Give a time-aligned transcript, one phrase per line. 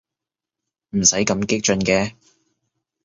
[0.97, 2.15] 唔使咁激進嘅